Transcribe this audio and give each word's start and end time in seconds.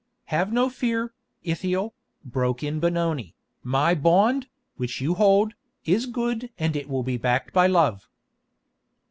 "Have 0.33 0.51
no 0.51 0.67
fear, 0.67 1.13
Ithiel," 1.43 1.93
broke 2.25 2.63
in 2.63 2.79
Benoni, 2.79 3.35
"my 3.61 3.93
bond, 3.93 4.47
which 4.77 4.99
you 4.99 5.13
hold, 5.13 5.53
is 5.85 6.07
good 6.07 6.49
and 6.57 6.75
it 6.75 6.89
will 6.89 7.03
be 7.03 7.17
backed 7.17 7.53
by 7.53 7.67
love." 7.67 8.09